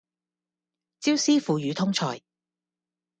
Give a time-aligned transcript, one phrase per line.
[0.99, 2.21] 椒絲腐乳通菜